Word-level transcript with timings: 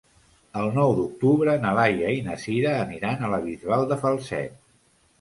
El 0.61 0.71
nou 0.77 0.93
d'octubre 0.99 1.53
na 1.67 1.75
Laia 1.81 2.11
i 2.21 2.25
na 2.31 2.39
Sira 2.47 2.75
aniran 2.81 3.23
a 3.29 3.33
la 3.37 3.43
Bisbal 3.49 3.89
de 3.93 4.03
Falset. 4.05 4.63